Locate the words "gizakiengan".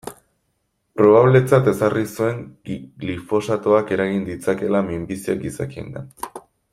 5.49-6.13